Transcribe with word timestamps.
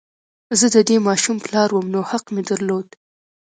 زه 0.59 0.67
د 0.75 0.77
دې 0.89 0.97
ماشوم 1.07 1.37
پلار 1.45 1.69
وم 1.71 1.87
نو 1.93 1.99
حق 2.09 2.25
مې 2.33 2.41
درلود 2.49 2.87